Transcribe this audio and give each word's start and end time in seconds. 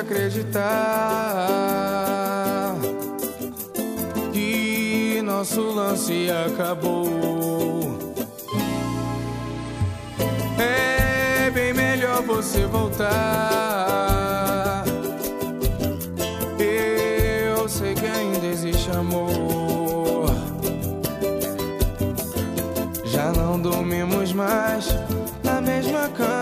acreditar 0.00 0.64
que 4.32 5.20
nosso 5.22 5.60
lance 5.60 6.28
acabou. 6.30 7.98
É 10.58 11.50
bem 11.50 11.74
melhor 11.74 12.22
você 12.22 12.64
voltar. 12.66 13.10
Eu 16.58 17.68
sei 17.68 17.94
que 17.94 18.06
ainda 18.06 18.46
existe 18.46 18.90
amor. 18.90 20.30
Já 23.04 23.30
não 23.32 23.60
dormimos 23.60 24.32
mais 24.32 24.88
na 25.44 25.60
mesma 25.60 26.08
cama. 26.08 26.39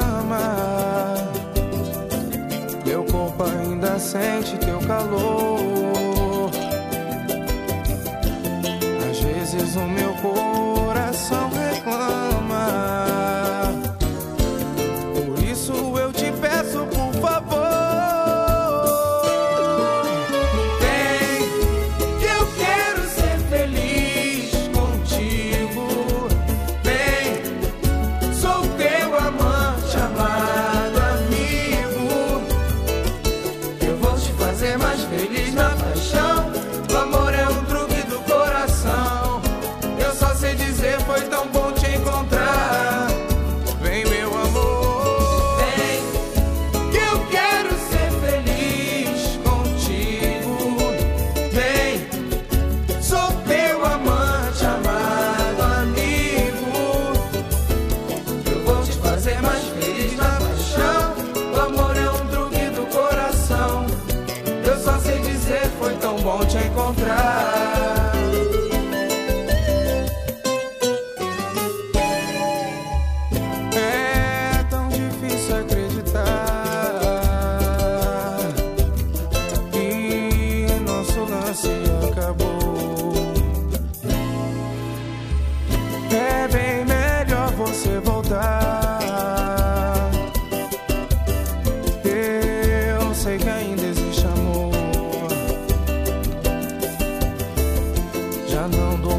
sente 3.98 4.56
teu 4.58 4.78
calor. 4.80 6.50
Às 9.10 9.20
vezes 9.20 9.76
o 9.76 9.86
meu 9.88 10.07
feliz 35.08 35.54
na 35.54 35.70
paixão. 35.70 36.47
pocha 66.28 66.60
encontrar. 66.60 67.47
não 98.68 98.96
dou 99.00 99.17